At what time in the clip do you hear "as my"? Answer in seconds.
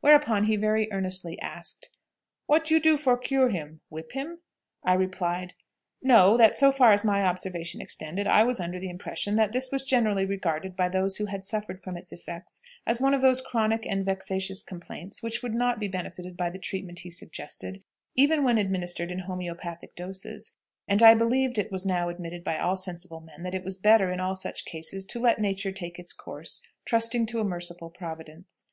6.92-7.24